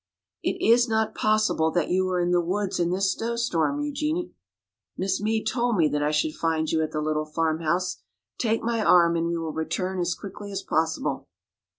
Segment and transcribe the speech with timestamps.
[0.43, 4.31] "It is not possible that you are in the woods in this snowstorm, Eugenie!
[4.97, 8.01] Miss Meade told me that I should find you at the little farmhouse.
[8.39, 11.27] Take my arm and we will return as quickly as possible."